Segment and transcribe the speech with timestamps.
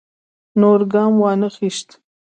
[0.59, 1.89] نور ګام وانه خیست.